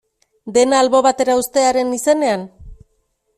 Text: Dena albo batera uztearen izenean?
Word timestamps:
Dena 0.55 0.79
albo 0.85 1.01
batera 1.07 1.35
uztearen 1.41 1.93
izenean? 1.99 2.47